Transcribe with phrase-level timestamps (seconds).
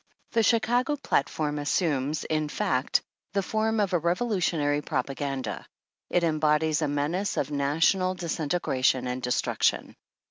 [0.31, 3.03] The Chicago Platform assumes, in fact,
[3.33, 5.67] the form of a revolutionary propaganda.
[6.09, 9.95] It em bodies a menace of national disintegration and destruction.